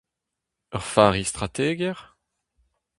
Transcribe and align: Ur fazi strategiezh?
Ur 0.77 0.83
fazi 0.93 1.23
strategiezh? 1.27 2.03